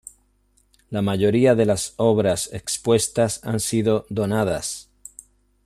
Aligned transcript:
La 0.89 1.03
mayoría 1.03 1.53
de 1.53 1.67
las 1.67 1.93
obras 1.97 2.51
expuestas 2.53 3.39
han 3.43 3.59
sido 3.59 4.07
donadas. 4.09 4.89